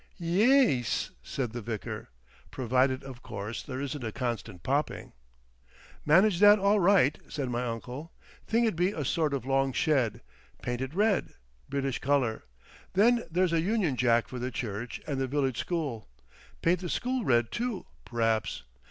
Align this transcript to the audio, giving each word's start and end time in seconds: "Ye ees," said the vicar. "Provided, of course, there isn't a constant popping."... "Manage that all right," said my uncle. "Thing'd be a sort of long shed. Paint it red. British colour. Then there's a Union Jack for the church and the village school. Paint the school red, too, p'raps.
"Ye 0.17 0.79
ees," 0.79 1.11
said 1.21 1.51
the 1.51 1.61
vicar. 1.61 2.09
"Provided, 2.49 3.03
of 3.03 3.21
course, 3.21 3.61
there 3.61 3.79
isn't 3.79 4.03
a 4.03 4.11
constant 4.11 4.63
popping."... 4.63 5.13
"Manage 6.07 6.39
that 6.39 6.57
all 6.57 6.79
right," 6.79 7.19
said 7.29 7.51
my 7.51 7.63
uncle. 7.63 8.11
"Thing'd 8.47 8.75
be 8.75 8.93
a 8.93 9.05
sort 9.05 9.31
of 9.31 9.45
long 9.45 9.71
shed. 9.73 10.21
Paint 10.63 10.81
it 10.81 10.95
red. 10.95 11.35
British 11.69 11.99
colour. 11.99 12.45
Then 12.93 13.25
there's 13.29 13.53
a 13.53 13.61
Union 13.61 13.95
Jack 13.95 14.27
for 14.27 14.39
the 14.39 14.49
church 14.49 14.99
and 15.05 15.21
the 15.21 15.27
village 15.27 15.57
school. 15.59 16.09
Paint 16.63 16.79
the 16.79 16.89
school 16.89 17.23
red, 17.23 17.51
too, 17.51 17.85
p'raps. 18.03 18.63